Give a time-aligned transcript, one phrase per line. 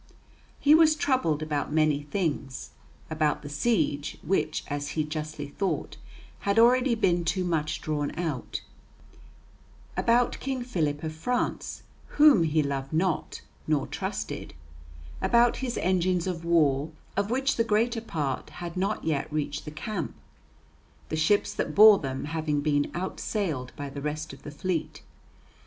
[0.59, 2.71] He was troubled about many things,
[3.11, 5.97] about the siege, which, as he justly thought,
[6.39, 8.63] had already been too much drawn out,
[9.95, 11.83] about King Philip of France,
[12.17, 14.55] whom he loved not nor trusted,
[15.21, 19.69] about his engines of war, of which the greater part had not yet reached the
[19.69, 20.15] camp;
[21.09, 25.03] the ships that bore them having been outsailed by the rest of the fleet.